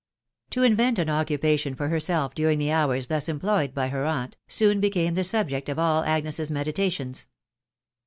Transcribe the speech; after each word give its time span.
To 0.49 0.63
invent 0.63 0.97
an 0.97 1.11
occupation 1.11 1.75
for 1.75 1.89
herself 1.89 2.33
during 2.33 2.57
the 2.57 2.71
hours 2.71 3.05
thus 3.05 3.29
employed 3.29 3.75
by 3.75 3.89
her 3.89 4.03
aunt, 4.03 4.35
soon 4.47 4.79
became 4.79 5.13
the 5.13 5.23
subject 5.23 5.69
of 5.69 5.77
all 5.77 6.01
fytf'ft 6.01 6.49
meditations. 6.49 7.27